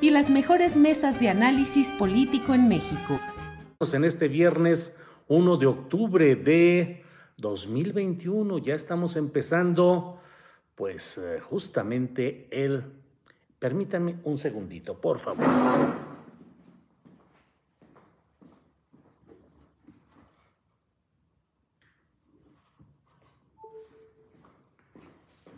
[0.00, 3.20] y las mejores mesas de análisis político en México.
[3.92, 4.96] En este viernes
[5.28, 7.04] 1 de octubre de
[7.38, 10.20] 2021 ya estamos empezando
[10.74, 12.84] pues eh, justamente el...
[13.58, 15.46] Permítanme un segundito, por favor.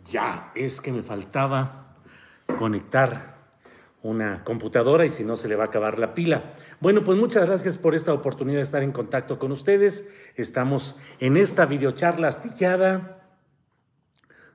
[0.09, 1.93] Ya, es que me faltaba
[2.57, 3.38] conectar
[4.01, 6.53] una computadora y si no se le va a acabar la pila.
[6.79, 10.07] Bueno, pues muchas gracias por esta oportunidad de estar en contacto con ustedes.
[10.35, 13.19] Estamos en esta videocharla astillada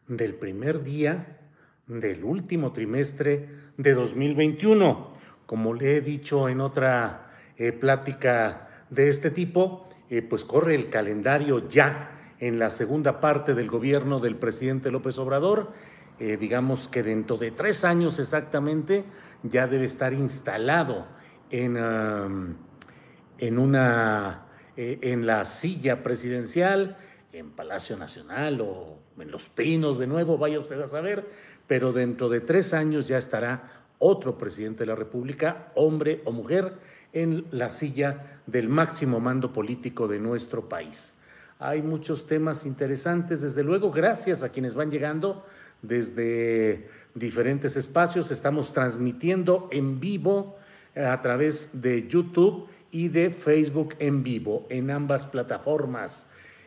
[0.08, 1.38] del primer día
[1.86, 5.14] del último trimestre de 2021.
[5.46, 7.26] Como le he dicho en otra
[7.58, 13.54] eh, plática de este tipo, eh, pues corre el calendario ya en la segunda parte
[13.54, 15.72] del gobierno del presidente López Obrador.
[16.18, 19.04] Eh, digamos que dentro de tres años exactamente
[19.44, 21.06] ya debe estar instalado
[21.50, 21.76] en,
[23.38, 24.46] en, una,
[24.76, 26.96] eh, en la silla presidencial,
[27.32, 31.28] en Palacio Nacional o en Los Pinos de nuevo, vaya usted a saber,
[31.66, 36.74] pero dentro de tres años ya estará otro presidente de la República, hombre o mujer,
[37.12, 41.16] en la silla del máximo mando político de nuestro país.
[41.60, 45.46] Hay muchos temas interesantes, desde luego, gracias a quienes van llegando
[45.88, 48.30] desde diferentes espacios.
[48.30, 50.56] Estamos transmitiendo en vivo
[50.94, 56.26] eh, a través de YouTube y de Facebook en vivo en ambas plataformas.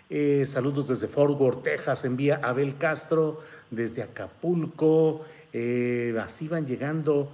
[0.10, 7.32] Eh, saludos desde Fort Worth, Texas, envía Abel Castro, desde Acapulco, eh, así van llegando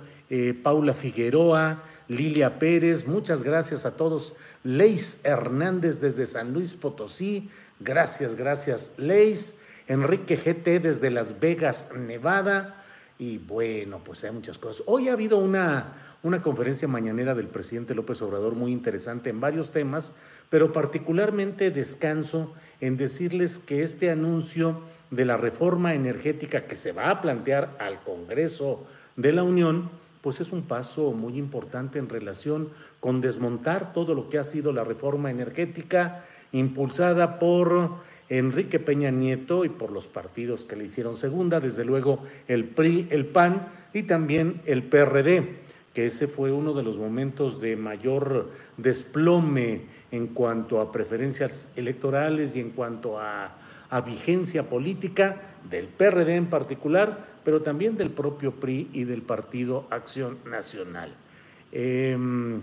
[0.64, 4.34] Paula Figueroa, Lilia Pérez, muchas gracias a todos.
[4.64, 9.54] Leis Hernández desde San Luis Potosí, gracias, gracias Leis.
[9.88, 12.84] Enrique GT desde Las Vegas, Nevada.
[13.20, 14.84] Y bueno, pues hay muchas cosas.
[14.88, 19.72] Hoy ha habido una, una conferencia mañanera del presidente López Obrador muy interesante en varios
[19.72, 20.12] temas,
[20.50, 27.10] pero particularmente descanso en decirles que este anuncio de la reforma energética que se va
[27.10, 29.90] a plantear al Congreso de la Unión,
[30.22, 32.70] pues es un paso muy importante en relación
[33.00, 37.98] con desmontar todo lo que ha sido la reforma energética impulsada por
[38.30, 43.08] Enrique Peña Nieto y por los partidos que le hicieron segunda, desde luego el PRI,
[43.10, 45.44] el PAN y también el PRD,
[45.94, 49.82] que ese fue uno de los momentos de mayor desplome
[50.12, 53.58] en cuanto a preferencias electorales y en cuanto a,
[54.08, 55.40] vigencia política
[55.70, 61.12] del PRD en particular, pero también del propio PRI y del Partido Acción Nacional.
[61.72, 62.62] Em, eh,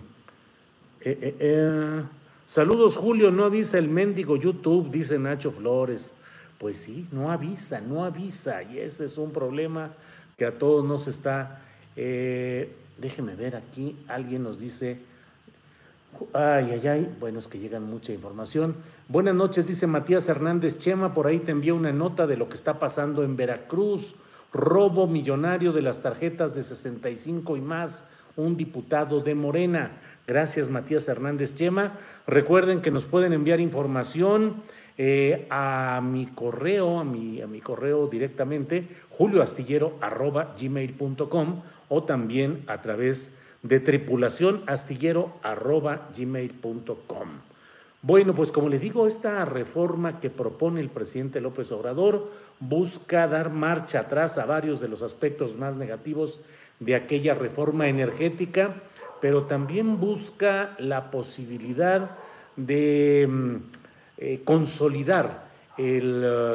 [1.03, 2.03] eh, eh,
[2.51, 6.11] Saludos, Julio, no avisa el mendigo YouTube, dice Nacho Flores.
[6.59, 8.65] Pues sí, no avisa, no avisa.
[8.65, 9.93] Y ese es un problema
[10.37, 11.61] que a todos nos está.
[11.95, 14.99] Eh, déjeme ver aquí, alguien nos dice.
[16.33, 17.17] Ay, ay, ay.
[17.21, 18.75] Bueno, es que llegan mucha información.
[19.07, 21.15] Buenas noches, dice Matías Hernández Chema.
[21.15, 24.17] Por ahí te envió una nota de lo que está pasando en Veracruz.
[24.53, 28.07] Robo millonario de las tarjetas de 65 y más.
[28.35, 29.93] Un diputado de Morena.
[30.31, 31.95] Gracias, Matías Hernández Chema.
[32.29, 34.63] Recuerden que nos pueden enviar información
[34.97, 43.33] eh, a mi correo, a mi, a mi correo directamente, julioastillero.gmail.com o también a través
[43.65, 47.29] de tripulación astillero.gmail.com.
[48.03, 52.31] Bueno, pues como le digo, esta reforma que propone el presidente López Obrador
[52.61, 56.39] busca dar marcha atrás a varios de los aspectos más negativos
[56.79, 58.77] de aquella reforma energética,
[59.21, 62.11] pero también busca la posibilidad
[62.57, 63.57] de mm,
[64.19, 65.45] eh, consolidar
[65.79, 66.01] eh,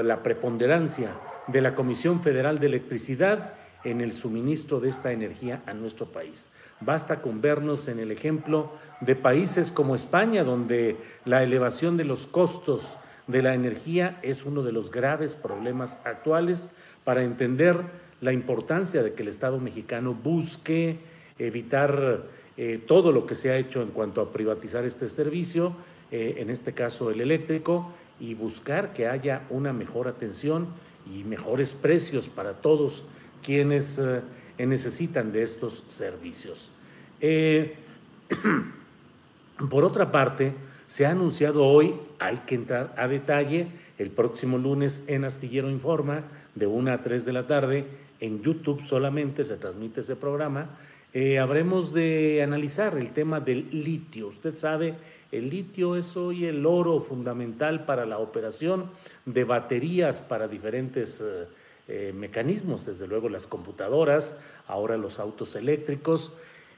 [0.03, 1.12] la preponderancia
[1.47, 3.53] de la Comisión Federal de Electricidad
[3.83, 6.50] en el suministro de esta energía a nuestro país.
[6.81, 12.27] Basta con vernos en el ejemplo de países como España, donde la elevación de los
[12.27, 12.97] costos
[13.27, 16.69] de la energía es uno de los graves problemas actuales
[17.03, 17.79] para entender
[18.21, 20.97] la importancia de que el Estado mexicano busque
[21.39, 22.23] evitar
[22.57, 25.75] eh, todo lo que se ha hecho en cuanto a privatizar este servicio,
[26.12, 30.68] eh, en este caso el eléctrico, y buscar que haya una mejor atención
[31.13, 33.04] y mejores precios para todos
[33.44, 34.22] quienes eh,
[34.57, 36.72] necesitan de estos servicios.
[39.69, 40.54] Por otra parte,
[40.88, 43.68] se ha anunciado hoy, hay que entrar a detalle,
[43.98, 46.24] el próximo lunes en Astillero Informa,
[46.56, 47.86] de 1 a 3 de la tarde,
[48.19, 50.69] en YouTube solamente se transmite ese programa,
[51.17, 54.27] eh, habremos de analizar el tema del litio.
[54.27, 54.95] Usted sabe,
[55.31, 58.91] el litio es hoy el oro fundamental para la operación
[59.25, 61.45] de baterías para diferentes eh,
[61.88, 64.35] eh, mecanismos, desde luego las computadoras,
[64.67, 66.33] ahora los autos eléctricos.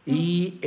[0.05, 0.59] Y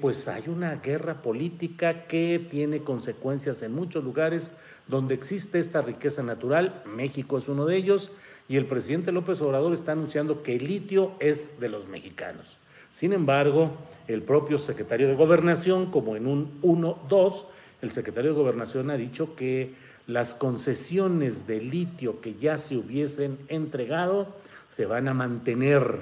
[0.00, 4.52] pues hay una guerra política que tiene consecuencias en muchos lugares
[4.86, 6.80] donde existe esta riqueza natural.
[6.86, 8.12] México es uno de ellos
[8.48, 12.59] y el presidente López Obrador está anunciando que el litio es de los mexicanos.
[12.92, 13.70] Sin embargo,
[14.08, 17.44] el propio secretario de Gobernación, como en un 1-2,
[17.82, 19.72] el secretario de Gobernación ha dicho que
[20.06, 24.26] las concesiones de litio que ya se hubiesen entregado
[24.66, 26.00] se van a mantener.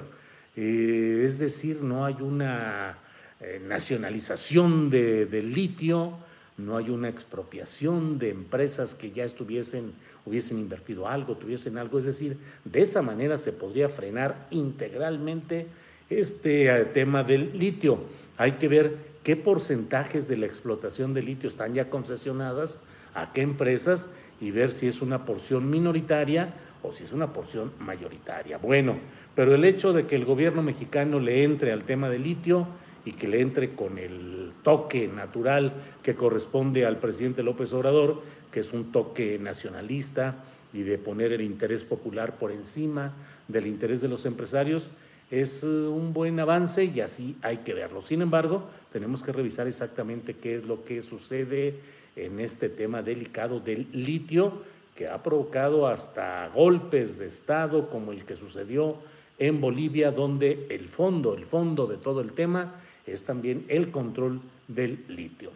[0.55, 2.97] Eh, es decir, no hay una
[3.39, 6.13] eh, nacionalización del litio,
[6.57, 9.93] no hay una expropiación de empresas que ya estuviesen,
[10.25, 11.99] hubiesen invertido algo, tuviesen algo.
[11.99, 15.67] Es decir, de esa manera se podría frenar integralmente
[16.09, 17.99] este eh, tema del litio.
[18.37, 22.79] Hay que ver qué porcentajes de la explotación de litio están ya concesionadas,
[23.13, 24.09] a qué empresas
[24.41, 28.57] y ver si es una porción minoritaria o si es una porción mayoritaria.
[28.57, 28.97] Bueno,
[29.35, 32.67] pero el hecho de que el gobierno mexicano le entre al tema del litio
[33.05, 35.73] y que le entre con el toque natural
[36.03, 38.21] que corresponde al presidente López Obrador,
[38.51, 43.13] que es un toque nacionalista y de poner el interés popular por encima
[43.47, 44.91] del interés de los empresarios,
[45.31, 48.01] es eh, un buen avance y así hay que verlo.
[48.01, 51.75] Sin embargo, tenemos que revisar exactamente qué es lo que sucede
[52.15, 54.53] en este tema delicado del litio,
[54.95, 58.97] que ha provocado hasta golpes de Estado como el que sucedió
[59.37, 62.73] en Bolivia, donde el fondo, el fondo de todo el tema
[63.07, 65.51] es también el control del litio.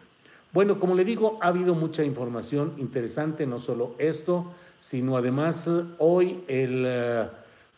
[0.52, 5.68] Bueno, como le digo, ha habido mucha información interesante, no solo esto, sino además
[5.98, 7.26] hoy el eh,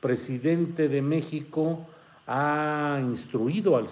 [0.00, 1.86] presidente de México
[2.26, 3.88] ha instruido al,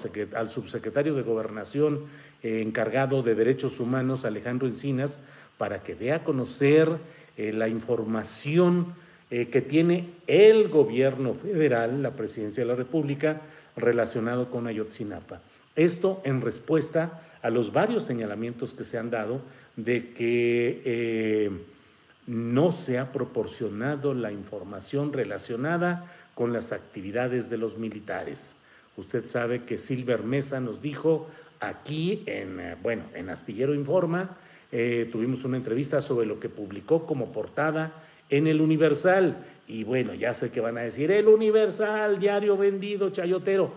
[0.50, 2.00] subsecretario de Gobernación
[2.42, 5.18] eh, encargado de Derechos Humanos, Alejandro Encinas,
[5.56, 6.88] para que dé a conocer
[7.36, 8.92] eh, la información
[9.30, 13.40] eh, que tiene el gobierno federal, la presidencia de la República,
[13.76, 15.40] relacionado con Ayotzinapa.
[15.76, 19.40] Esto en respuesta a los varios señalamientos que se han dado
[19.76, 21.50] de que
[22.26, 28.57] no se ha proporcionado la información relacionada con las actividades de los militares.
[28.97, 31.28] Usted sabe que Silver Mesa nos dijo
[31.61, 34.37] aquí en, eh, bueno, en Astillero Informa,
[34.73, 37.93] eh, tuvimos una entrevista sobre lo que publicó como portada
[38.31, 39.37] en el Universal.
[39.66, 43.73] Y bueno, ya sé que van a decir, el Universal, diario vendido, chayotero.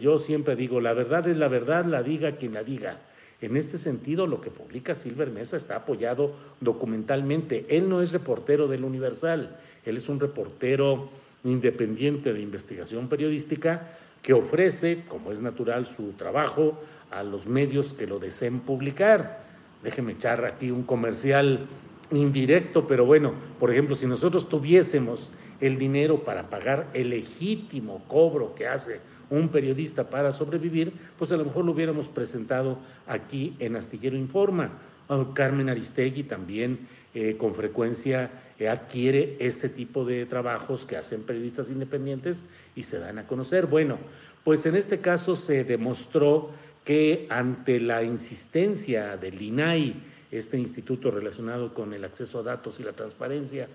[0.00, 2.98] yo siempre digo, la verdad es la verdad, la diga quien la diga.
[3.42, 7.66] En este sentido, lo que publica Silver Mesa está apoyado documentalmente.
[7.68, 11.08] Él no es reportero del Universal, él es un reportero
[11.42, 16.80] independiente de investigación periodística que ofrece, como es natural, su trabajo
[17.10, 19.42] a los medios que lo deseen publicar.
[19.82, 21.66] Déjeme echar aquí un comercial
[22.12, 28.54] indirecto, pero bueno, por ejemplo, si nosotros tuviésemos el dinero para pagar el legítimo cobro
[28.54, 29.00] que hace
[29.32, 34.70] un periodista para sobrevivir, pues a lo mejor lo hubiéramos presentado aquí en Astillero Informa.
[35.08, 36.78] Ah, Carmen Aristegui también
[37.14, 42.44] eh, con frecuencia eh, adquiere este tipo de trabajos que hacen periodistas independientes
[42.76, 43.66] y se dan a conocer.
[43.66, 43.98] Bueno,
[44.44, 46.50] pues en este caso se demostró
[46.84, 49.94] que ante la insistencia del INAI,
[50.30, 53.68] este instituto relacionado con el acceso a datos y la transparencia,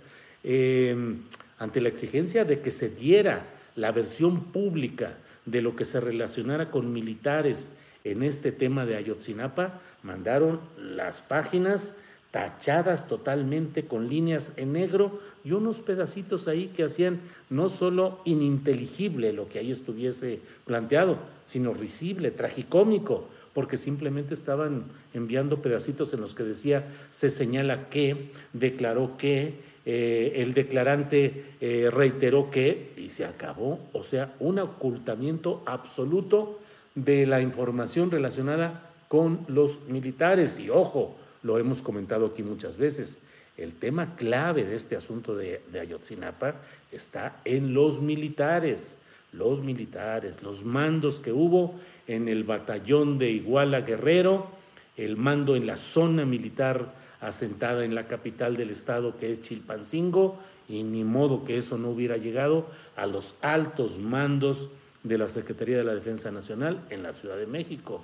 [0.43, 1.21] em,
[1.57, 3.45] ante la exigencia de que se diera
[3.75, 5.17] la versión pública
[5.47, 7.71] de lo que se relacionara con militares
[8.03, 11.95] en este tema de Ayotzinapa, mandaron las páginas
[12.31, 19.33] tachadas totalmente con líneas en negro y unos pedacitos ahí que hacían no solo ininteligible
[19.33, 26.35] lo que ahí estuviese planteado, sino risible, tragicómico, porque simplemente estaban enviando pedacitos en los
[26.35, 29.55] que decía se señala que, declaró que,
[29.89, 36.59] eh, el declarante eh, reiteró que, y se acabó, o sea, un ocultamiento absoluto
[36.93, 40.59] de la información relacionada con los militares.
[40.59, 43.21] Y ojo, lo hemos comentado aquí muchas veces,
[43.55, 46.55] el tema clave de este asunto de, Ayotzinapa
[46.91, 48.97] está en los militares,
[49.31, 54.51] los militares, los mandos que hubo en el batallón de Iguala Guerrero,
[54.97, 60.37] el mando en la zona militar asentada en la capital del estado que es Chilpancingo,
[60.69, 64.69] y ni modo que eso no hubiera llegado a los altos mandos
[65.03, 68.03] de la Secretaría de la Defensa Nacional en la Ciudad de México.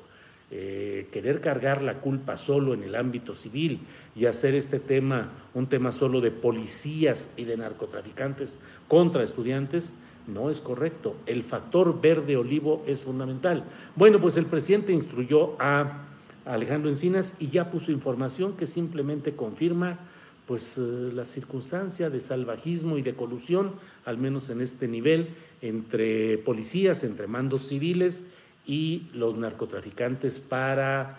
[0.52, 3.80] Eh, querer cargar la culpa solo en el ámbito civil
[4.16, 9.96] y hacer este tema un tema solo de policías y de narcotraficantes contra estudiantes,
[10.28, 11.16] no es correcto.
[11.26, 13.64] El factor verde olivo es fundamental.
[13.96, 16.06] Bueno, pues el presidente instruyó a
[16.46, 20.00] Alejandro Encinas y ya puso información que simplemente confirma
[20.48, 20.82] pues eh,
[21.14, 23.72] la circunstancia de salvajismo y de colusión,
[24.06, 25.30] al menos en este nivel,
[25.62, 28.24] entre policías, entre mandos civiles
[28.66, 31.18] y los narcotraficantes para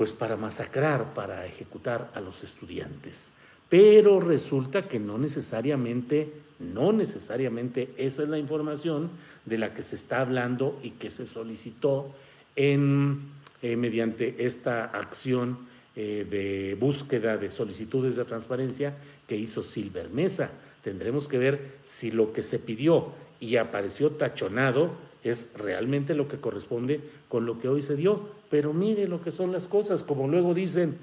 [0.00, 3.32] pues para masacrar, para ejecutar a los estudiantes.
[3.68, 9.10] Pero resulta que no necesariamente, no necesariamente esa es la información
[9.44, 12.10] de la que se está hablando y que se solicitó
[12.56, 13.20] en,
[13.62, 15.58] eh, mediante esta acción
[15.96, 18.94] eh, de búsqueda de solicitudes de transparencia
[19.26, 20.50] que hizo Silver Mesa.
[20.82, 26.38] Tendremos que ver si lo que se pidió y apareció tachonado es realmente lo que
[26.38, 28.30] corresponde con lo que hoy se dio.
[28.50, 30.96] Pero mire lo que son las cosas, como luego dicen,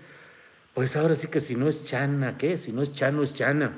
[0.74, 2.58] pues ahora sí que si no es chana, ¿qué?
[2.58, 3.74] Si no es chano, es chana.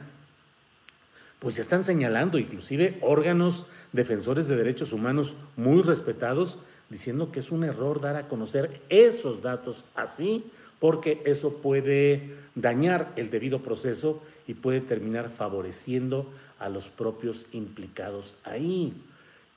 [1.39, 6.57] Pues ya están señalando inclusive órganos defensores de derechos humanos muy respetados,
[6.89, 10.43] diciendo que es un error dar a conocer esos datos así,
[10.79, 16.27] porque eso puede dañar el debido proceso y puede terminar favoreciendo
[16.58, 18.93] a los propios implicados ahí.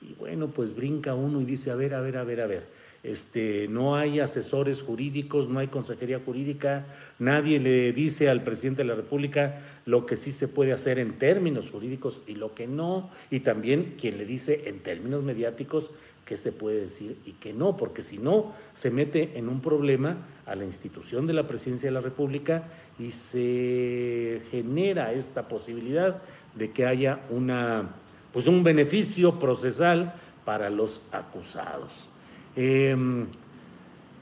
[0.01, 2.63] Y bueno, pues brinca uno y dice, a ver, a ver, a ver, a ver,
[3.03, 6.85] este, no hay asesores jurídicos, no hay consejería jurídica,
[7.19, 11.13] nadie le dice al presidente de la República lo que sí se puede hacer en
[11.13, 15.91] términos jurídicos y lo que no, y también quien le dice en términos mediáticos
[16.37, 20.55] se puede decir y qué no, porque si no, se mete en un problema a
[20.55, 22.63] la institución de la presidencia de la República
[22.99, 26.21] y se genera esta posibilidad
[26.55, 27.89] de que haya una
[28.33, 30.13] pues un beneficio procesal
[30.43, 32.09] para los acusados.
[32.55, 33.27] Em,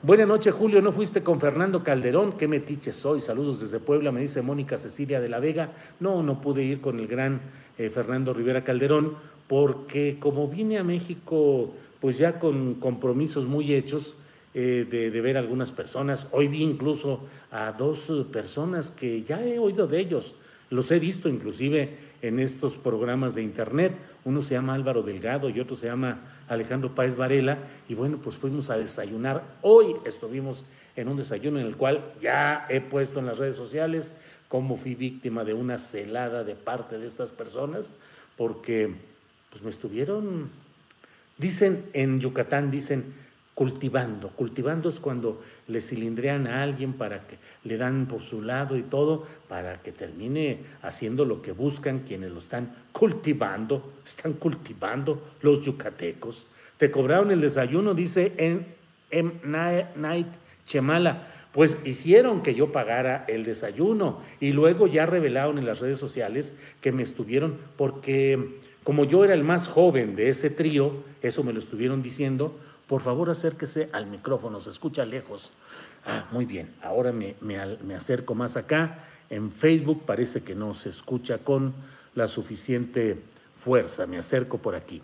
[0.03, 0.81] buenas noches, Julio.
[0.81, 2.33] ¿No fuiste con Fernando Calderón?
[2.33, 3.21] Qué metiche soy.
[3.21, 5.69] Saludos desde Puebla, me dice Mónica Cecilia de la Vega.
[6.01, 7.39] No, no pude ir con el gran
[7.77, 9.13] eh, Fernando Rivera Calderón,
[9.47, 14.15] porque como vine a México, pues ya con compromisos muy hechos,
[14.53, 16.27] eh, de, de, ver algunas personas.
[16.31, 20.33] Hoy vi incluso a dos personas que ya he oído de ellos.
[20.69, 21.89] Los he visto inclusive
[22.21, 23.93] en estos programas de internet.
[24.25, 27.57] Uno se llama Álvaro Delgado y otro se llama Alejandro Páez Varela.
[27.87, 29.43] Y bueno, pues fuimos a desayunar.
[29.61, 30.65] Hoy estuvimos
[30.95, 34.13] en un desayuno en el cual ya he puesto en las redes sociales
[34.49, 37.91] cómo fui víctima de una celada de parte de estas personas,
[38.37, 38.93] porque
[39.49, 40.49] pues me estuvieron,
[41.41, 43.03] dicen en Yucatán, dicen,
[43.55, 44.29] cultivando.
[44.29, 48.83] Cultivando es cuando le cilindrean a alguien para que le dan por su lado y
[48.83, 55.63] todo, para que termine haciendo lo que buscan quienes lo están cultivando, están cultivando los
[55.63, 56.45] yucatecos.
[56.77, 58.65] Te cobraron el desayuno, dice en,
[59.09, 60.27] en Night
[60.65, 61.27] Chemala.
[61.51, 66.53] Pues hicieron que yo pagara el desayuno y luego ya revelaron en las redes sociales
[66.79, 71.53] que me estuvieron, porque como yo era el más joven de ese trío, eso me
[71.53, 72.57] lo estuvieron diciendo,
[72.87, 75.53] por favor, acérquese al micrófono, se escucha lejos.
[76.05, 79.03] Ah, muy bien, ahora me, me, acerco más acá.
[79.29, 81.73] En Facebook parece que no se escucha con
[82.15, 83.17] la suficiente
[83.59, 84.07] fuerza.
[84.07, 85.01] Me acerco por aquí.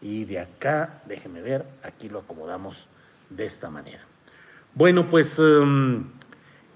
[0.00, 2.86] Y de acá, déjeme ver, aquí lo acomodamos
[3.28, 4.04] de esta manera.
[4.74, 6.04] Bueno, pues em,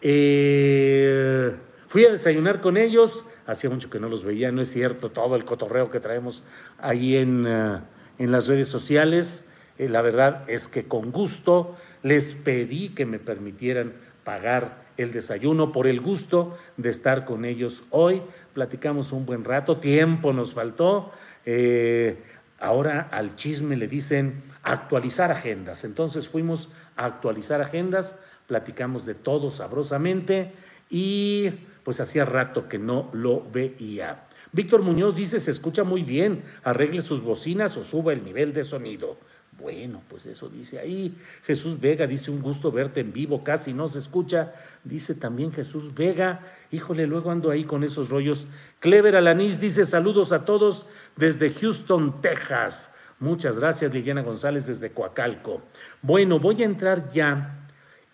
[0.03, 1.55] eh,
[1.91, 3.25] fui a desayunar con ellos.
[3.47, 6.45] Hacía mucho que no los veía, no es cierto, todo el cotorreo que traemos
[6.79, 7.79] ahí en, eh,
[8.19, 9.47] en las redes sociales.
[9.77, 13.93] Eh, la verdad es que con gusto les pedí que me permitieran
[14.23, 18.23] pagar el desayuno por el gusto de estar con ellos hoy.
[18.55, 21.11] Platicamos un buen rato, tiempo nos faltó.
[21.45, 22.23] Eh,
[22.61, 25.83] ahora al chisme le dicen actualizar agendas.
[25.83, 28.15] Entonces fuimos a actualizar agendas
[28.51, 30.51] platicamos de todo sabrosamente
[30.91, 31.53] y
[31.85, 34.23] pues hacía rato que no lo veía.
[34.53, 38.65] Víctor Muñoz dice, se escucha muy bien, arregle sus bocinas o suba el nivel de
[38.65, 39.17] sonido.
[39.61, 41.15] Bueno, pues eso dice ahí.
[41.45, 44.55] Jesús Vega dice, un gusto verte en vivo, casi no se escucha.
[44.85, 46.41] Dice también Jesús Vega,
[46.73, 48.47] híjole, luego ando ahí con esos rollos.
[48.79, 52.95] Clever Alanís dice, saludos a todos desde Houston, Texas.
[53.19, 55.61] Muchas gracias, Liliana González desde Coacalco.
[56.01, 57.55] Bueno, voy a entrar ya.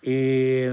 [0.02, 0.72] ¿Qué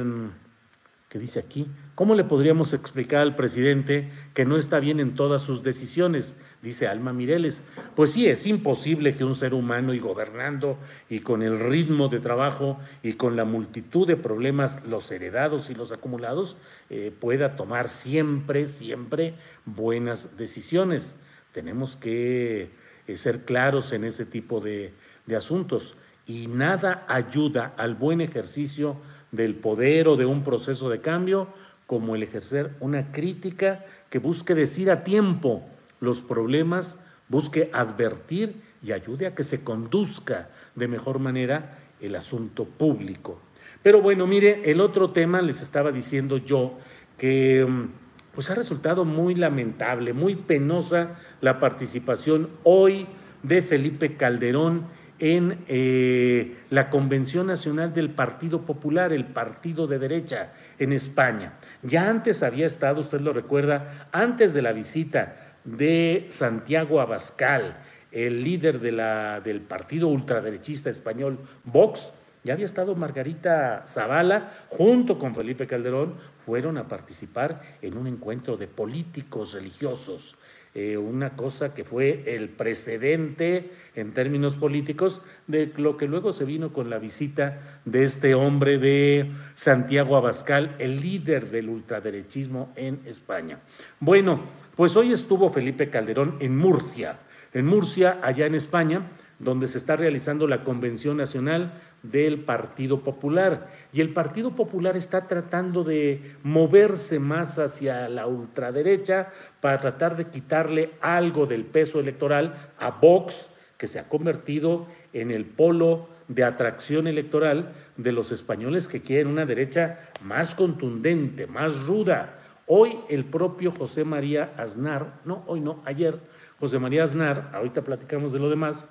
[1.14, 1.68] dice aquí?
[1.96, 6.36] ¿Cómo le podríamos explicar al presidente que no está bien en todas sus decisiones?
[6.64, 7.62] Dice Alma Mireles.
[7.96, 10.76] Pues sí, es imposible que un ser humano y gobernando
[11.08, 15.76] y con el ritmo de trabajo y con la multitud de problemas, los heredados y
[15.76, 16.56] los acumulados,
[16.90, 19.36] eh, pueda tomar siempre, siempre
[19.66, 21.14] buenas decisiones.
[21.54, 22.70] Tenemos que
[23.08, 24.92] eh, ser claros en ese tipo de,
[25.28, 25.94] de asuntos
[26.26, 28.96] y nada ayuda al buen ejercicio
[29.32, 31.48] del poder o de un proceso de cambio
[31.88, 35.64] como el ejercer una crítica que busque decir a tiempo
[36.00, 36.98] los problemas,
[37.30, 43.40] busque advertir y ayude a que se conduzca de mejor manera el asunto público.
[43.82, 46.78] Pero bueno, mire, el otro tema les estaba diciendo yo
[47.18, 47.88] que mm,
[48.36, 53.06] pues ha resultado muy lamentable, muy penosa la participación hoy
[53.44, 54.84] de Felipe Calderón
[55.20, 61.54] en eh, la Convención Nacional del Partido Popular, el partido de derecha en España.
[61.82, 67.76] Ya antes había estado, usted lo recuerda, antes de la visita de Santiago Abascal,
[68.12, 72.12] el líder de la, del partido ultraderechista español Vox,
[72.44, 76.16] ya había estado Margarita Zavala junto con Felipe Calderón,
[76.46, 80.36] fueron a participar en un encuentro de políticos religiosos
[80.76, 86.46] eh, una cosa que fue el precedente en términos políticos de lo que luego se
[86.46, 93.00] vino con la visita de este hombre de Santiago Abascal, el líder del ultraderechismo en
[93.06, 93.60] España.
[94.00, 94.42] Bueno,
[94.76, 97.20] pues hoy estuvo Felipe Calderón en Murcia,
[97.54, 99.04] en Murcia, allá en España,
[99.38, 101.72] donde se está realizando la Convención Nacional
[102.04, 103.72] del Partido Popular.
[103.94, 110.26] Y el Partido Popular está tratando de moverse más hacia la ultraderecha para tratar de
[110.26, 116.44] quitarle algo del peso electoral a Vox, que se ha convertido en el polo de
[116.44, 122.36] atracción electoral de los españoles que quieren una derecha más contundente, más ruda.
[122.66, 126.18] Hoy el propio José María Aznar, no, hoy no, ayer,
[126.60, 128.86] José María Aznar, ahorita platicamos de lo demás,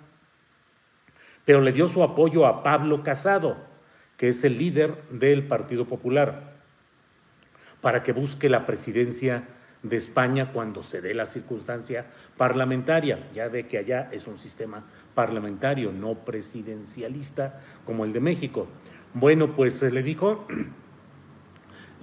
[1.45, 3.57] pero le dio su apoyo a Pablo Casado,
[4.17, 6.53] que es el líder del Partido Popular,
[7.81, 9.45] para que busque la presidencia
[9.83, 13.19] de España cuando se dé la circunstancia parlamentaria.
[13.35, 18.69] Ya ve que allá es un sistema parlamentario, no presidencialista como el de México.
[19.15, 20.47] Bueno, pues le dijo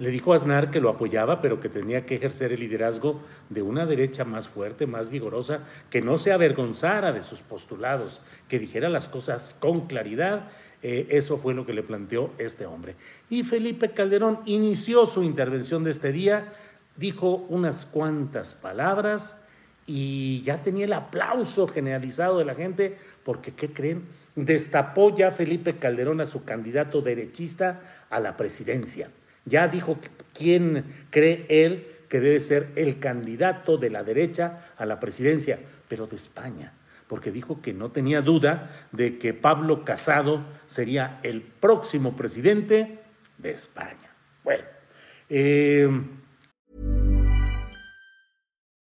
[0.00, 3.60] le dijo a Aznar que lo apoyaba, pero que tenía que ejercer el liderazgo de
[3.60, 5.60] una derecha más fuerte, más vigorosa,
[5.90, 10.44] que no se avergonzara de sus postulados, que dijera las cosas con claridad.
[10.82, 12.94] Eh, eso fue lo que le planteó este hombre.
[13.28, 16.50] Y Felipe Calderón inició su intervención de este día,
[16.96, 19.36] dijo unas cuantas palabras
[19.86, 24.02] y ya tenía el aplauso generalizado de la gente, porque ¿qué creen?
[24.34, 29.10] Destapó ya Felipe Calderón a su candidato derechista a la presidencia
[29.44, 29.98] ya dijo
[30.34, 36.06] quién cree él que debe ser el candidato de la derecha a la presidencia, pero
[36.06, 36.72] de España,
[37.08, 42.98] porque dijo que no tenía duda de que Pablo Casado sería el próximo presidente
[43.38, 44.10] de España.
[44.44, 44.64] Bueno.
[45.28, 45.88] Eh,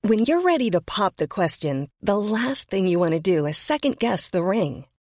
[0.08, 3.58] When you're ready to pop the question, the last thing you want to do is
[3.58, 4.86] second guess the ring.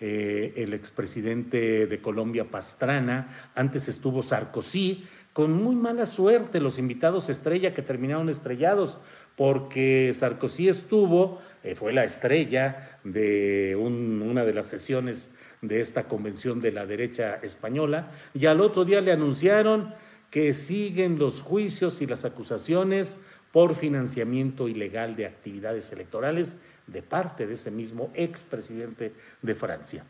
[0.00, 7.28] eh, el expresidente de Colombia Pastrana, antes estuvo Sarkozy, con muy mala suerte los invitados
[7.28, 8.98] estrella que terminaron estrellados,
[9.36, 15.30] porque Sarkozy estuvo, eh, fue la estrella de una de las sesiones
[15.62, 19.92] de esta convención de la derecha española, y al otro día le anunciaron
[20.30, 23.16] que siguen los juicios y las acusaciones
[23.52, 26.58] por financiamiento ilegal de actividades electorales
[26.88, 30.04] de parte de ese mismo expresidente de Francia.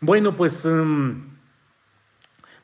[0.00, 1.24] Bueno, pues em,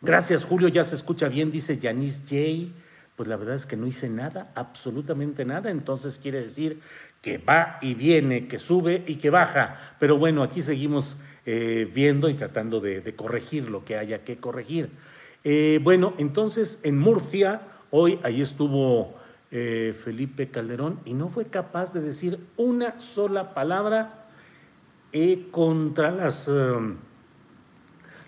[0.01, 2.77] gracias Julio, ya se escucha bien, dice Janice J.
[3.17, 6.81] Pues la verdad es que no hice nada, absolutamente nada, entonces quiere decir
[7.21, 9.97] que va y viene, que sube y que baja.
[9.99, 14.89] Pero bueno, aquí seguimos eh, viendo y tratando de, corregir lo que haya que corregir.
[15.45, 19.20] Eh, bueno, entonces en Murcia, hoy ahí estuvo
[19.53, 24.27] eh, Felipe Calderón y no fue capaz de decir una sola palabra
[25.13, 26.95] eh, contra um,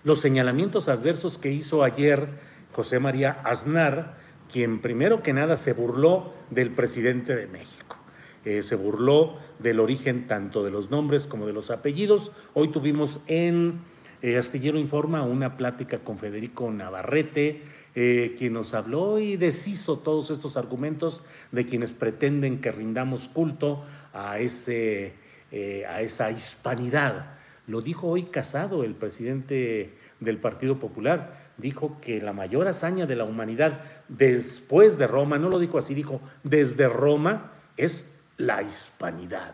[0.03, 2.27] los señalamientos adversos que hizo ayer
[2.73, 4.15] José María Aznar,
[4.51, 7.95] quien primero que nada se burló del presidente de México.
[8.43, 12.33] Eh, se burló del origen tanto de los nombres como de los apellidos.
[12.53, 13.79] Hoy tuvimos en
[14.37, 17.61] Astillero Informa una plática con Federico Navarrete,
[17.95, 23.83] eh, quien nos habló y deshizo todos estos argumentos de quienes pretenden que rindamos culto
[24.13, 25.13] a, ese,
[25.51, 27.37] eh, a esa hispanidad.
[27.67, 31.41] Lo dijo hoy Casado, el presidente del Partido Popular.
[31.57, 35.93] Dijo que la mayor hazaña de la humanidad después de Roma, no lo dijo así,
[35.93, 38.05] dijo desde Roma, es
[38.37, 39.53] la hispanidad.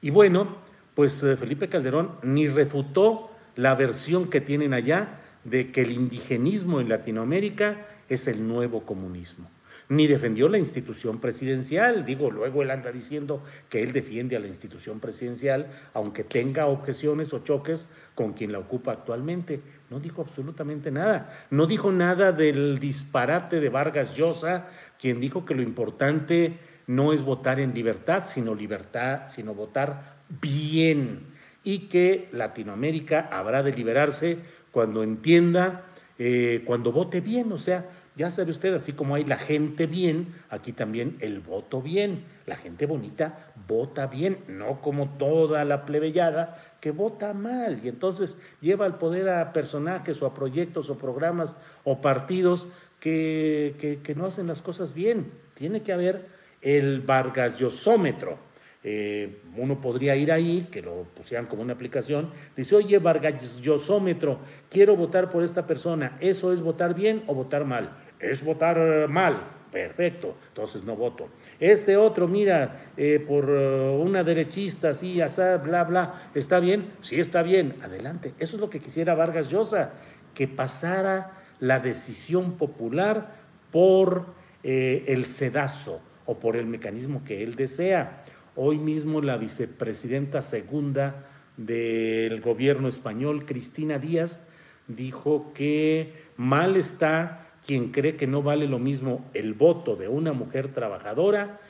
[0.00, 0.48] Y bueno,
[0.94, 6.80] pues eh, Felipe Calderón ni refutó la versión que tienen allá de que el indigenismo
[6.80, 9.50] en Latinoamérica es el nuevo comunismo.
[9.88, 14.46] Ni defendió la institución presidencial, digo, luego él anda diciendo que él defiende a la
[14.46, 19.60] institución presidencial, aunque tenga objeciones o choques con quien la ocupa actualmente.
[19.90, 21.34] No dijo absolutamente nada.
[21.50, 26.54] No dijo nada del disparate de Vargas Llosa, quien dijo que lo importante
[26.86, 31.32] no es votar en libertad, sino libertad, sino votar bien
[31.64, 34.38] y que Latinoamérica habrá de liberarse
[34.72, 35.82] cuando entienda,
[36.18, 37.84] eh, cuando vote bien, o sea,
[38.16, 42.22] ya sabe usted, así como hay la gente bien, aquí también el voto bien.
[42.46, 48.36] La gente bonita vota bien, no como toda la plebeyada que vota mal y entonces
[48.60, 51.54] lleva al poder a personajes o a proyectos o programas
[51.84, 52.66] o partidos
[52.98, 55.30] que, que, no hacen las cosas bien.
[55.54, 56.26] Tiene que haber
[56.60, 58.36] el Vargas Llosómetro
[58.84, 64.38] eh, uno podría ir ahí, que lo pusieran como una aplicación, dice, oye, Vargas-Yosómetro,
[64.70, 67.90] quiero votar por esta persona, ¿eso es votar bien o votar mal?
[68.18, 69.40] Es votar mal,
[69.70, 71.28] perfecto, entonces no voto.
[71.58, 76.84] Este otro, mira, eh, por uh, una derechista, así, asá, bla, bla, ¿está bien?
[77.02, 78.32] Sí, está bien, adelante.
[78.38, 79.92] Eso es lo que quisiera Vargas Llosa,
[80.34, 83.28] que pasara la decisión popular
[83.70, 84.26] por
[84.64, 88.21] eh, el sedazo o por el mecanismo que él desea.
[88.54, 91.14] Hoy mismo la vicepresidenta segunda
[91.56, 94.42] del gobierno español, Cristina Díaz,
[94.88, 100.34] dijo que mal está quien cree que no vale lo mismo el voto de una
[100.34, 101.60] mujer trabajadora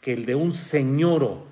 [0.00, 1.42] que el de un señor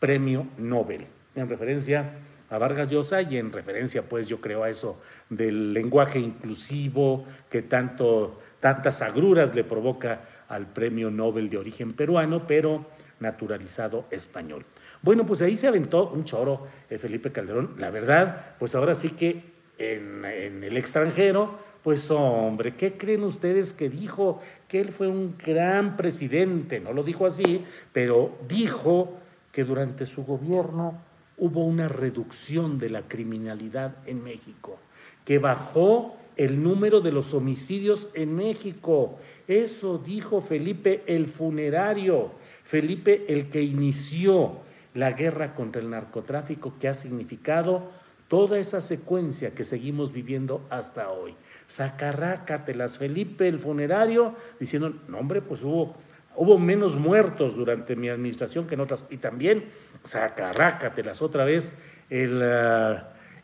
[0.00, 2.12] premio Nobel, en referencia
[2.50, 7.62] a Vargas Llosa y en referencia, pues yo creo a eso del lenguaje inclusivo que
[7.62, 12.84] tanto tantas agruras le provoca al premio Nobel de origen peruano, pero
[13.20, 14.64] naturalizado español.
[15.02, 17.74] Bueno, pues ahí se aventó un choro eh, Felipe Calderón.
[17.78, 19.42] La verdad, pues ahora sí que
[19.78, 24.42] en, en el extranjero, pues hombre, ¿qué creen ustedes que dijo?
[24.68, 29.16] Que él fue un gran presidente, no lo dijo así, pero dijo
[29.52, 31.00] que durante su gobierno
[31.38, 34.78] hubo una reducción de la criminalidad en México,
[35.24, 39.18] que bajó el número de los homicidios en México.
[39.48, 42.32] Eso dijo Felipe el funerario.
[42.66, 44.58] Felipe el que inició
[44.94, 47.92] la guerra contra el narcotráfico que ha significado
[48.28, 51.34] toda esa secuencia que seguimos viviendo hasta hoy.
[51.68, 55.94] Sacarrácatelas, Felipe el funerario, diciendo, no hombre, pues hubo,
[56.34, 59.64] hubo menos muertos durante mi administración que en otras, y también
[60.04, 61.72] sacarrácatelas otra vez
[62.10, 62.42] el,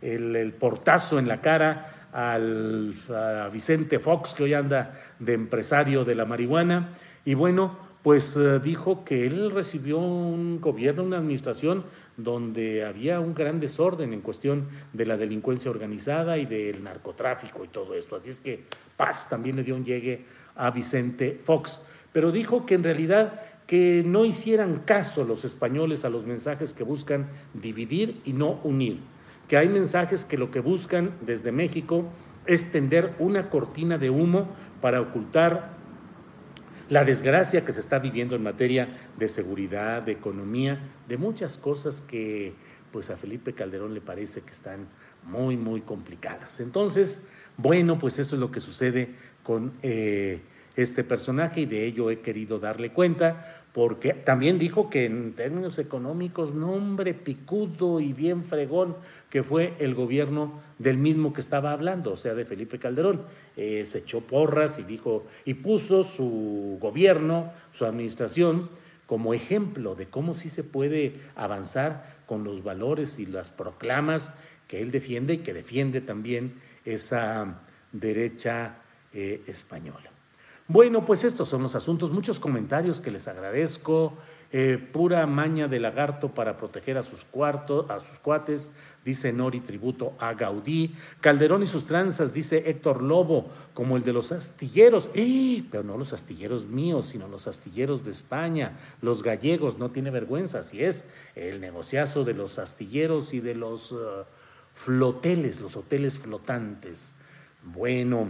[0.00, 6.04] el, el portazo en la cara al, a Vicente Fox, que hoy anda de empresario
[6.04, 6.90] de la marihuana,
[7.24, 11.84] y bueno, pues eh, dijo que él recibió un gobierno, una administración
[12.16, 17.68] donde había un gran desorden en cuestión de la delincuencia organizada y del narcotráfico y
[17.68, 18.16] todo esto.
[18.16, 18.64] Así es que
[18.96, 20.24] paz también le dio un llegue
[20.56, 21.80] a Vicente Fox.
[22.12, 26.84] Pero dijo que en realidad que no hicieran caso los españoles a los mensajes que
[26.84, 28.98] buscan dividir y no unir,
[29.48, 32.04] que hay mensajes que lo que buscan desde México
[32.46, 34.48] es tender una cortina de humo
[34.80, 35.70] para ocultar
[36.92, 40.78] la desgracia que se está viviendo en materia de seguridad, de economía,
[41.08, 42.52] de muchas cosas que
[42.90, 44.86] pues a Felipe Calderón le parece que están
[45.24, 46.60] muy, muy complicadas.
[46.60, 47.22] Entonces,
[47.56, 49.08] bueno, pues eso es lo que sucede
[49.42, 50.40] con eh,
[50.76, 55.78] este personaje y de ello he querido darle cuenta porque también dijo que en términos
[55.78, 58.96] económicos, nombre picudo y bien fregón,
[59.30, 63.22] que fue el gobierno del mismo que estaba hablando, o sea, de Felipe Calderón.
[63.56, 68.68] Eh, se echó porras y dijo, y puso su gobierno, su administración,
[69.06, 74.32] como ejemplo de cómo sí se puede avanzar con los valores y las proclamas
[74.68, 76.54] que él defiende y que defiende también
[76.84, 77.60] esa
[77.92, 78.76] derecha
[79.12, 80.11] eh, española.
[80.68, 84.16] Bueno, pues estos son los asuntos, muchos comentarios que les agradezco.
[84.54, 88.70] Eh, pura maña de lagarto para proteger a sus cuartos, a sus cuates,
[89.02, 90.94] dice Nori Tributo a Gaudí.
[91.22, 95.08] Calderón y sus tranzas, dice Héctor Lobo, como el de los astilleros.
[95.14, 95.64] ¡Eh!
[95.70, 98.78] Pero no los astilleros míos, sino los astilleros de España.
[99.00, 101.06] Los gallegos, no tiene vergüenza, así es.
[101.34, 104.24] El negociazo de los astilleros y de los uh,
[104.74, 107.14] floteles, los hoteles flotantes.
[107.64, 108.28] Bueno,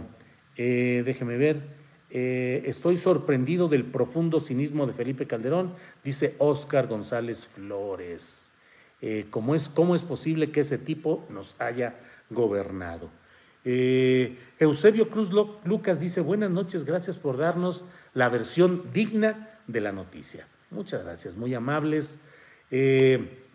[0.55, 1.82] eh, déjeme ver.
[2.15, 5.73] Eh, estoy sorprendido del profundo cinismo de Felipe Calderón,
[6.03, 8.49] dice Óscar González Flores.
[9.01, 11.95] Eh, ¿cómo, es, ¿Cómo es posible que ese tipo nos haya
[12.29, 13.09] gobernado?
[13.65, 15.31] Eh, Eusebio Cruz
[15.65, 20.45] Lucas dice, buenas noches, gracias por darnos la versión digna de la noticia.
[20.69, 22.19] Muchas gracias, muy amables.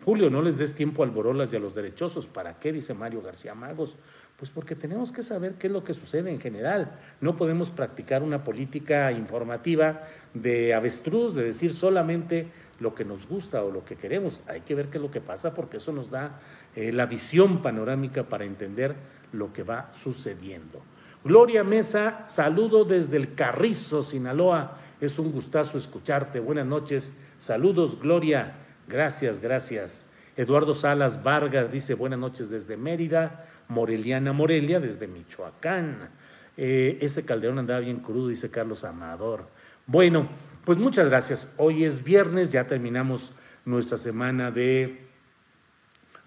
[0.03, 2.27] Julio, no les des tiempo al Borolas y a los derechosos.
[2.27, 2.73] ¿Para qué?
[2.73, 3.95] Dice Mario García Magos.
[4.39, 6.91] Pues porque tenemos que saber qué es lo que sucede en general.
[7.19, 9.99] No podemos practicar una política informativa
[10.33, 12.47] de avestruz, de decir solamente
[12.79, 14.39] lo que nos gusta o lo que queremos.
[14.47, 16.39] Hay que ver qué es lo que pasa porque eso nos da
[16.75, 18.95] eh, la visión panorámica para entender
[19.33, 20.79] lo que va sucediendo.
[21.25, 24.77] Gloria Mesa, saludo desde el Carrizo, Sinaloa.
[25.01, 26.39] Es un gustazo escucharte.
[26.39, 27.11] Buenas noches.
[27.39, 28.53] Saludos, Gloria.
[28.87, 30.05] Gracias, gracias.
[30.37, 33.45] Eduardo Salas Vargas dice buenas noches desde Mérida.
[33.69, 36.09] Moreliana Morelia desde Michoacán.
[36.57, 39.47] Eh, ese Calderón andaba bien crudo, dice Carlos Amador.
[39.85, 40.27] Bueno,
[40.65, 41.47] pues muchas gracias.
[41.57, 43.31] Hoy es viernes, ya terminamos
[43.65, 44.99] nuestra semana de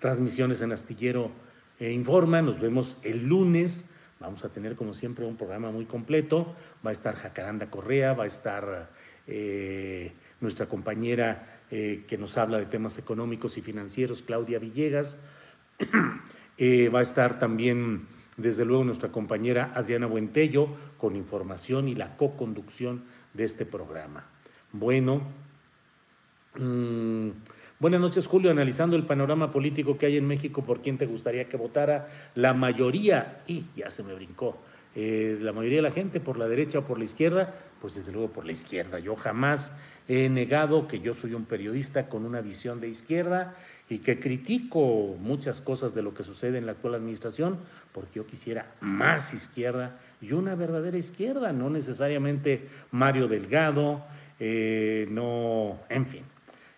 [0.00, 1.32] transmisiones en Astillero
[1.80, 2.42] e Informa.
[2.42, 3.86] Nos vemos el lunes.
[4.20, 6.54] Vamos a tener, como siempre, un programa muy completo.
[6.86, 8.88] Va a estar Jacaranda Correa, va a estar
[9.26, 15.16] eh, nuestra compañera que nos habla de temas económicos y financieros, Claudia Villegas.
[16.64, 18.02] Eh, va a estar también,
[18.36, 23.02] desde luego, nuestra compañera Adriana Buentello con información y la co-conducción
[23.34, 24.24] de este programa.
[24.70, 25.22] Bueno,
[26.54, 27.30] mm,
[27.80, 28.52] buenas noches, Julio.
[28.52, 32.08] Analizando el panorama político que hay en México, ¿por quién te gustaría que votara?
[32.36, 34.56] La mayoría, y ya se me brincó,
[34.94, 38.12] eh, la mayoría de la gente por la derecha o por la izquierda, pues desde
[38.12, 39.00] luego por la izquierda.
[39.00, 39.72] Yo jamás
[40.06, 43.56] he negado que yo soy un periodista con una visión de izquierda
[43.88, 47.58] y que critico muchas cosas de lo que sucede en la actual administración,
[47.92, 54.02] porque yo quisiera más izquierda y una verdadera izquierda, no necesariamente Mario Delgado,
[54.40, 56.22] eh, no, en fin,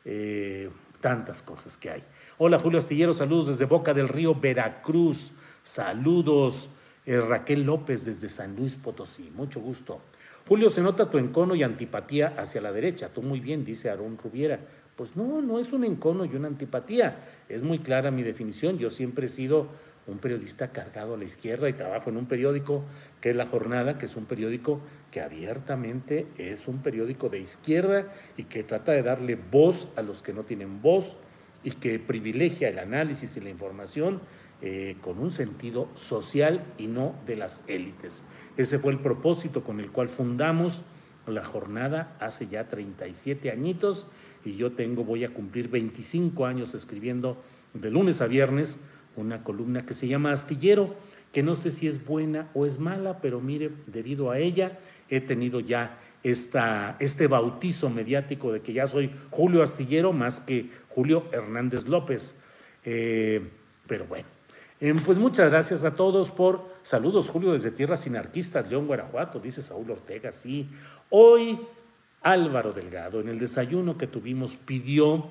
[0.04, 2.02] eh, tantas cosas que hay.
[2.38, 6.68] Hola Julio Astillero, saludos desde Boca del Río, Veracruz, saludos
[7.06, 10.00] eh, Raquel López desde San Luis Potosí, mucho gusto.
[10.46, 14.18] Julio, se nota tu encono y antipatía hacia la derecha, tú muy bien, dice Aarón
[14.22, 14.58] Rubiera.
[14.96, 17.16] Pues no, no es un encono y una antipatía.
[17.48, 18.78] Es muy clara mi definición.
[18.78, 19.66] Yo siempre he sido
[20.07, 22.85] un periodista cargado a la izquierda y trabajo en un periódico
[23.20, 24.80] que es La Jornada, que es un periódico
[25.11, 28.04] que abiertamente es un periódico de izquierda
[28.37, 31.16] y que trata de darle voz a los que no tienen voz
[31.62, 34.20] y que privilegia el análisis y la información
[34.61, 38.22] eh, con un sentido social y no de las élites.
[38.57, 40.83] Ese fue el propósito con el cual fundamos
[41.26, 44.07] la jornada hace ya 37 añitos
[44.44, 47.37] y yo tengo, voy a cumplir 25 años escribiendo
[47.72, 48.78] de lunes a viernes
[49.16, 50.94] una columna que se llama Astillero,
[51.33, 54.78] que no sé si es buena o es mala, pero mire, debido a ella
[55.09, 60.70] he tenido ya esta, este bautizo mediático de que ya soy Julio Astillero más que
[60.88, 62.35] Julio Hernández López.
[62.85, 63.42] Eh,
[63.87, 64.26] pero bueno,
[64.80, 69.62] eh, pues muchas gracias a todos por saludos, Julio, desde Tierras Sinarquistas, León, Guanajuato, dice
[69.62, 70.68] Saúl Ortega, sí.
[71.11, 71.59] Hoy
[72.24, 75.24] Álvaro Delgado, en el desayuno que tuvimos, pidió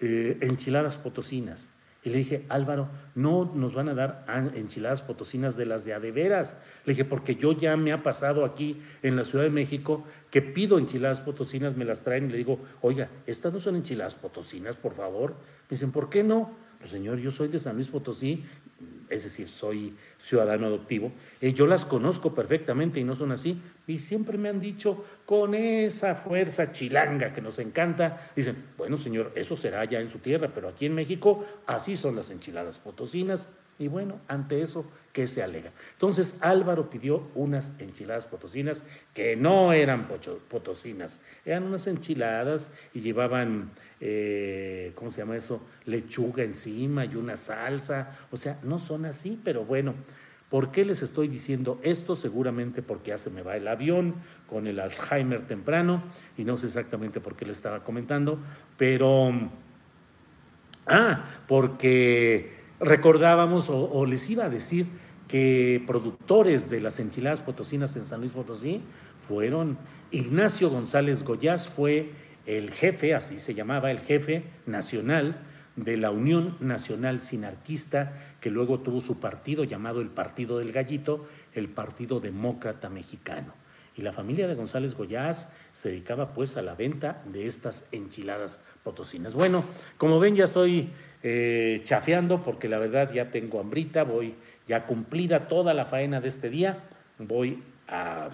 [0.00, 1.70] eh, enchiladas potosinas
[2.02, 4.24] Y le dije, Álvaro, no nos van a dar
[4.56, 6.56] enchiladas potosinas de las de adeveras.
[6.84, 10.42] Le dije, porque yo ya me ha pasado aquí en la Ciudad de México que
[10.42, 14.74] pido enchiladas potosinas, me las traen y le digo, oiga, estas no son enchiladas potosinas,
[14.74, 15.30] por favor.
[15.30, 16.50] Me dicen, ¿por qué no?
[16.82, 18.42] Pues señor, yo soy de San Luis Potosí,
[19.08, 23.56] es decir, soy ciudadano adoptivo, y yo las conozco perfectamente y no son así.
[23.86, 29.30] Y siempre me han dicho, con esa fuerza chilanga que nos encanta, dicen, bueno señor,
[29.36, 33.48] eso será ya en su tierra, pero aquí en México así son las enchiladas potosinas.
[33.82, 35.72] Y bueno, ante eso, ¿qué se alega?
[35.94, 40.06] Entonces Álvaro pidió unas enchiladas potosinas que no eran
[40.48, 45.60] potosinas, eran unas enchiladas y llevaban eh, ¿cómo se llama eso?
[45.86, 48.18] Lechuga encima y una salsa.
[48.30, 49.94] O sea, no son así, pero bueno.
[50.48, 52.14] ¿Por qué les estoy diciendo esto?
[52.14, 54.14] Seguramente porque ya se me va el avión
[54.48, 56.02] con el Alzheimer temprano
[56.36, 58.38] y no sé exactamente por qué le estaba comentando,
[58.76, 59.32] pero...
[60.86, 64.86] Ah, porque recordábamos o les iba a decir
[65.32, 68.82] que productores de las enchiladas potosinas en San Luis Potosí
[69.26, 69.78] fueron
[70.10, 72.10] Ignacio González Goyás, fue
[72.44, 75.36] el jefe, así se llamaba, el jefe nacional
[75.76, 81.26] de la Unión Nacional Sinarquista, que luego tuvo su partido llamado el Partido del Gallito,
[81.54, 83.54] el Partido Demócrata Mexicano.
[83.96, 88.60] Y la familia de González Goyás se dedicaba pues a la venta de estas enchiladas
[88.82, 89.32] potosinas.
[89.32, 89.64] Bueno,
[89.96, 90.90] como ven ya estoy
[91.22, 94.34] eh, chafeando porque la verdad ya tengo hambrita, voy
[94.68, 96.78] ya cumplida toda la faena de este día,
[97.18, 98.30] voy a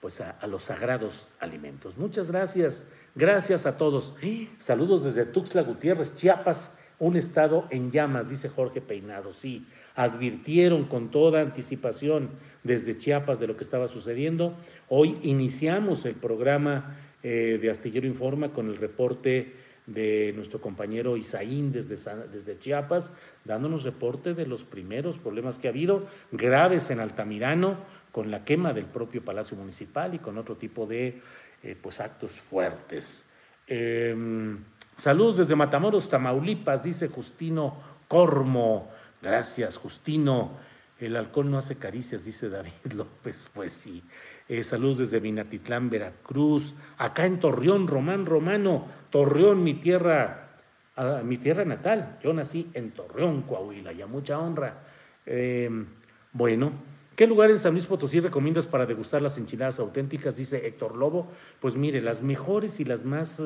[0.00, 1.98] pues a, los sagrados alimentos.
[1.98, 4.14] Muchas gracias, gracias a todos.
[4.58, 9.32] Saludos desde Tuxtla Gutiérrez, Chiapas, un estado en llamas, dice Jorge Peinado.
[9.32, 9.66] Sí,
[9.96, 12.28] advirtieron con toda anticipación
[12.62, 14.54] desde Chiapas de lo que estaba sucediendo.
[14.88, 19.54] Hoy iniciamos el programa eh, de Astillero Informa con el reporte
[19.86, 21.96] de nuestro compañero Isaín desde,
[22.26, 23.10] desde Chiapas,
[23.44, 27.76] dándonos reporte de los primeros problemas que ha habido, graves en Altamirano,
[28.12, 31.20] con la quema del propio Palacio Municipal y con otro tipo de
[31.62, 33.24] eh, pues, actos fuertes.
[33.66, 34.58] Em,
[34.96, 37.76] saludos desde Matamoros, Tamaulipas, dice Justino
[38.08, 38.90] Cormo.
[39.20, 40.50] Gracias, Justino.
[40.98, 43.48] El alcohol no hace caricias, dice David López.
[43.52, 44.02] Pues sí.
[44.48, 46.74] Eh, saludos desde Minatitlán, Veracruz.
[46.98, 48.86] Acá en Torreón, Román Romano.
[49.10, 50.50] Torreón, mi tierra,
[50.96, 52.18] ah, mi tierra natal.
[52.22, 54.84] Yo nací en Torreón, Coahuila, y a mucha honra.
[55.24, 55.86] Em,
[56.32, 56.72] bueno,
[57.16, 60.36] ¿Qué lugar en San Luis Potosí recomiendas para degustar las enchiladas auténticas?
[60.36, 61.32] Dice Héctor Lobo.
[61.60, 63.42] Pues mire, las mejores y las más,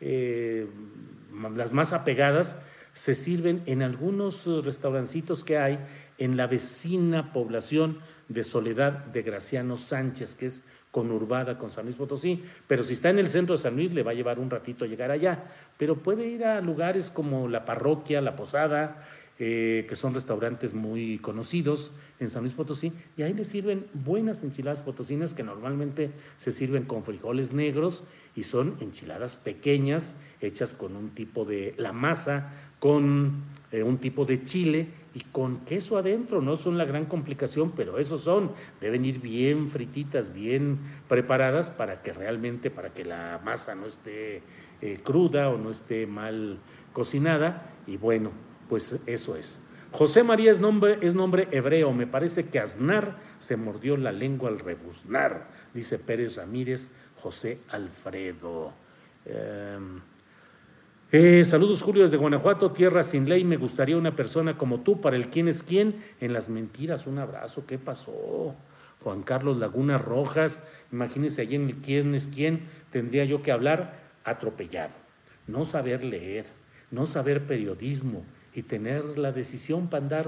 [0.00, 0.66] eh,
[1.54, 2.56] las más apegadas
[2.92, 5.78] se sirven en algunos restaurancitos que hay
[6.18, 11.96] en la vecina población de Soledad de Graciano Sánchez, que es conurbada con San Luis
[11.96, 14.48] Potosí, pero si está en el centro de San Luis le va a llevar un
[14.48, 15.42] ratito llegar allá,
[15.76, 19.04] pero puede ir a lugares como la parroquia, la posada,
[19.40, 24.44] eh, que son restaurantes muy conocidos en San Luis Potosí, y ahí le sirven buenas
[24.44, 28.04] enchiladas potosinas que normalmente se sirven con frijoles negros
[28.36, 32.52] y son enchiladas pequeñas, hechas con un tipo de la masa,
[32.84, 33.32] con
[33.72, 36.42] eh, un tipo de chile y con queso adentro.
[36.42, 38.50] No son la gran complicación, pero esos son.
[38.78, 44.42] Deben ir bien frititas, bien preparadas para que realmente, para que la masa no esté
[44.82, 46.58] eh, cruda o no esté mal
[46.92, 47.72] cocinada.
[47.86, 48.30] Y bueno,
[48.68, 49.56] pues eso es.
[49.90, 51.94] José María es nombre, es nombre hebreo.
[51.94, 58.74] Me parece que Aznar se mordió la lengua al rebuznar, dice Pérez Ramírez, José Alfredo.
[59.24, 60.02] Em,
[61.16, 63.44] eh, saludos Julio desde Guanajuato, tierra sin ley.
[63.44, 67.06] Me gustaría una persona como tú para el quién es quién en las mentiras.
[67.06, 67.64] Un abrazo.
[67.66, 68.52] ¿Qué pasó?
[69.00, 70.66] Juan Carlos Laguna Rojas.
[70.90, 72.62] Imagínense allí en el quién es quién.
[72.90, 74.90] Tendría yo que hablar atropellado.
[75.46, 76.46] No saber leer,
[76.90, 80.26] no saber periodismo, y tener la decisión para andar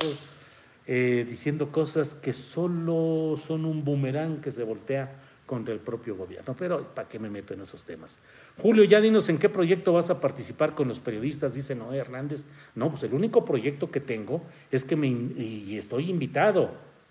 [0.87, 5.13] eh, diciendo cosas que solo son un boomerang que se voltea
[5.47, 6.55] contra el propio gobierno.
[6.59, 8.19] Pero ¿para qué me meto en esos temas?
[8.59, 12.45] Julio, ya dinos en qué proyecto vas a participar con los periodistas, dice Noé Hernández.
[12.75, 16.71] No, pues el único proyecto que tengo es que me y estoy invitado,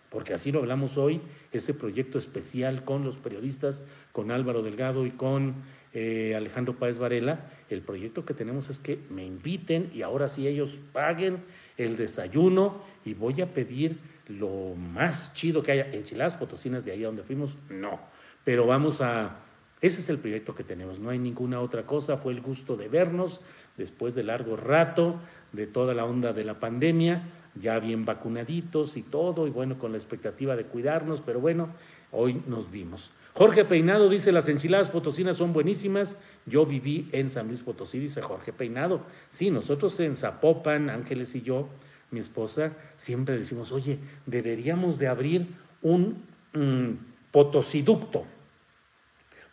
[0.10, 1.21] porque así lo hablamos hoy,
[1.52, 5.56] ese proyecto especial con los periodistas, con Álvaro Delgado y con
[5.93, 10.48] eh, Alejandro Páez Varela, el proyecto que tenemos es que me inviten y ahora sí
[10.48, 11.38] ellos paguen
[11.78, 15.92] el desayuno y voy a pedir lo más chido que haya.
[15.92, 18.00] Enchiladas potosinas de ahí donde fuimos, no.
[18.46, 19.35] Pero vamos a...
[19.81, 22.17] Ese es el proyecto que tenemos, no hay ninguna otra cosa.
[22.17, 23.41] Fue el gusto de vernos
[23.77, 25.19] después de largo rato,
[25.52, 27.23] de toda la onda de la pandemia,
[27.62, 31.67] ya bien vacunaditos y todo, y bueno, con la expectativa de cuidarnos, pero bueno,
[32.12, 33.12] hoy nos vimos.
[33.33, 36.15] Jorge Peinado dice, las enchiladas potosinas son buenísimas.
[36.46, 39.02] Yo viví en San Luis Potosí, dice Jorge Peinado.
[39.29, 41.67] Sí, nosotros en Zapopan, Ángeles y yo,
[42.12, 45.48] mi esposa, siempre decimos, oye, deberíamos de abrir
[45.81, 46.15] un
[46.54, 46.91] mm,
[47.31, 48.25] potosiducto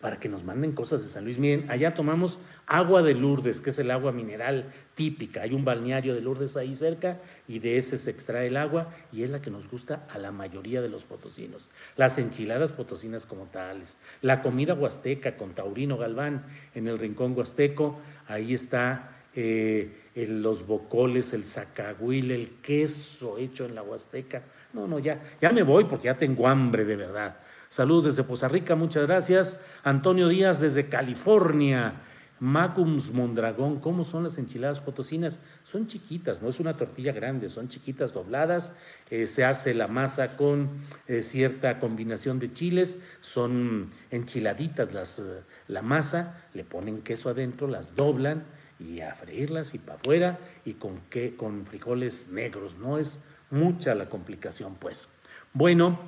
[0.02, 1.38] para que nos manden cosas de San Luis.
[1.38, 5.42] Miren, allá tomamos agua de Lourdes, que es el agua mineral típica.
[5.42, 9.22] Hay un balneario de Lourdes ahí cerca y de ese se extrae el agua y
[9.22, 11.68] es la que nos gusta a la mayoría de los potosinos.
[11.96, 16.42] Las enchiladas potosinas como tales, la comida huasteca con Taurino Galván
[16.74, 23.76] en el rincón huasteco, ahí está eh, los bocoles, el zacahuil, el queso hecho en
[23.76, 24.42] la huasteca.
[24.72, 27.36] No, no, ya, ya me voy porque ya tengo hambre de verdad.
[27.72, 29.58] Saludos desde Poza Rica, muchas gracias.
[29.82, 31.94] Antonio Díaz desde California.
[32.38, 35.38] Macums Mondragón, ¿cómo son las enchiladas potosinas?
[35.64, 38.72] Son chiquitas, no es una tortilla grande, son chiquitas dobladas,
[39.08, 40.68] eh, se hace la masa con
[41.08, 47.68] eh, cierta combinación de chiles, son enchiladitas las, eh, la masa, le ponen queso adentro,
[47.68, 48.44] las doblan
[48.80, 53.20] y a freírlas y para afuera y con, que, con frijoles negros, no es
[53.50, 55.08] mucha la complicación pues.
[55.54, 55.98] Bueno,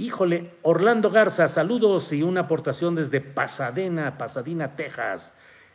[0.00, 5.32] Híjole, Orlando Garza, saludos y una aportación desde Pasadena, Pasadena, Texas.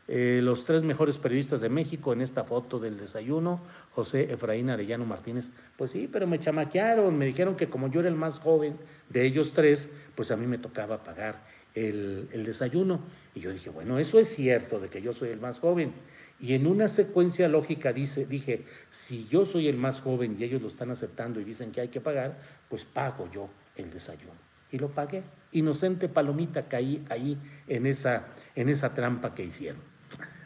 [0.08, 3.60] Eh, los tres mejores periodistas de México en esta foto del desayuno,
[3.92, 5.50] José Efraín Arellano Martínez.
[5.78, 8.78] Pues sí, pero me chamaquearon, me dijeron que como yo era el más joven
[9.10, 11.42] de ellos tres, pues a mí me tocaba pagar
[11.76, 13.02] el, el desayuno.
[13.36, 15.92] Y yo dije, bueno, eso es cierto de que yo soy el más joven.
[16.40, 18.62] Y en una secuencia lógica dice, dije,
[18.92, 21.88] si yo soy el más joven y ellos lo están aceptando y dicen que hay
[21.90, 22.36] que pagar,
[22.74, 24.34] pues pago yo el desayuno.
[24.72, 25.22] Y lo pagué.
[25.52, 28.24] Inocente palomita caí ahí en esa,
[28.56, 29.80] en esa trampa que hicieron.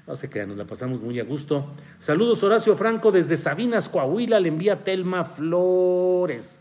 [0.06, 1.66] No se crean, nos la pasamos muy a gusto.
[2.02, 6.58] Saludos Horacio Franco desde Sabinas, Coahuila, le envía Telma Flores.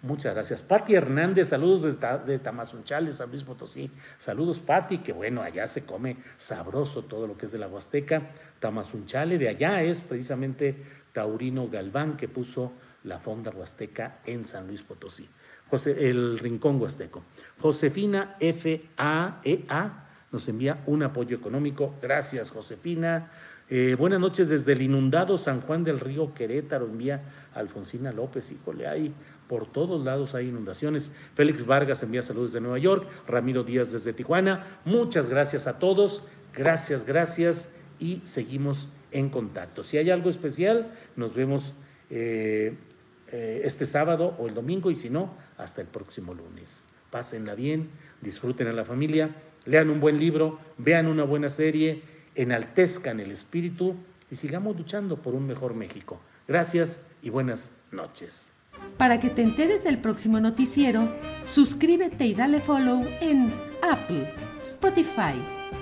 [0.00, 0.62] Muchas gracias.
[0.62, 3.90] Pati Hernández, saludos de Tamazunchales, San Luis Potosí.
[4.18, 8.22] Saludos, Pati, que bueno, allá se come sabroso todo lo que es de la Huasteca.
[8.58, 12.72] Tamazunchale, de allá es precisamente Taurino Galván que puso
[13.04, 15.28] la fonda huasteca en San Luis Potosí
[15.86, 17.22] el Rincón Huasteco.
[17.60, 19.64] Josefina FAEA e
[20.32, 21.94] nos envía un apoyo económico.
[22.00, 23.30] Gracias, Josefina.
[23.68, 27.20] Eh, buenas noches desde el inundado San Juan del Río Querétaro, envía
[27.54, 28.50] Alfonsina López.
[28.50, 29.12] Híjole, ahí
[29.48, 31.10] por todos lados hay inundaciones.
[31.34, 33.06] Félix Vargas envía saludos de Nueva York.
[33.26, 34.66] Ramiro Díaz desde Tijuana.
[34.84, 36.22] Muchas gracias a todos.
[36.54, 37.68] Gracias, gracias.
[37.98, 39.82] Y seguimos en contacto.
[39.82, 41.74] Si hay algo especial, nos vemos
[42.10, 42.76] eh,
[43.32, 46.84] eh, este sábado o el domingo y si no, hasta el próximo lunes.
[47.10, 47.88] Pásenla bien,
[48.20, 49.30] disfruten a la familia,
[49.66, 52.02] lean un buen libro, vean una buena serie,
[52.34, 53.94] enaltezcan el espíritu
[54.30, 56.20] y sigamos luchando por un mejor México.
[56.48, 58.50] Gracias y buenas noches.
[58.96, 61.08] Para que te enteres del próximo noticiero,
[61.42, 63.52] suscríbete y dale follow en
[63.82, 65.34] Apple, Spotify,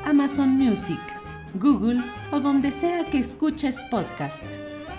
[0.05, 1.01] Amazon Music,
[1.55, 4.43] Google o donde sea que escuches podcast